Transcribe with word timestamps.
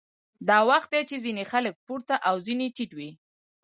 دا 0.49 0.57
وخت 0.69 0.89
دی 0.93 1.01
چې 1.09 1.15
ځینې 1.25 1.43
خلک 1.51 1.73
پورته 1.85 2.15
او 2.27 2.35
ځینې 2.47 2.67
ټیټوي 2.75 3.09